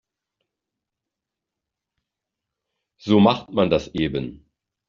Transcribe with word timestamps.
So 2.97 3.19
macht 3.19 3.51
man 3.51 3.69
das 3.69 3.89
eben. 3.93 4.49